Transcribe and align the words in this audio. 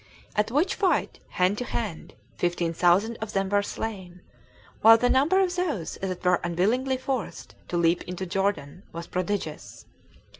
At 0.35 0.49
which 0.49 0.73
fight, 0.73 1.19
hand 1.29 1.59
to 1.59 1.63
hand, 1.63 2.15
fifteen 2.35 2.73
thousand 2.73 3.17
of 3.21 3.33
them 3.33 3.49
were 3.49 3.61
slain, 3.61 4.21
while 4.81 4.97
the 4.97 5.11
number 5.11 5.39
of 5.39 5.55
those 5.55 5.99
that 6.01 6.25
were 6.25 6.39
unwillingly 6.43 6.97
forced 6.97 7.53
to 7.67 7.77
leap 7.77 8.01
into 8.05 8.25
Jordan 8.25 8.81
was 8.93 9.05
prodigious. 9.05 9.85